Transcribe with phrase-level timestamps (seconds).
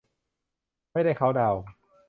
[0.91, 1.61] ไม่ได้เคานท์ดาวน์